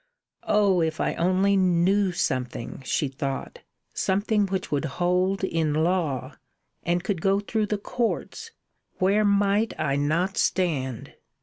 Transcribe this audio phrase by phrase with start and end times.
[0.47, 0.81] "Oh!
[0.81, 3.59] if I only knew something," she thought,
[3.93, 6.37] "something which would hold in law,
[6.81, 8.49] and could go through the courts,
[8.97, 11.13] where might I not stand?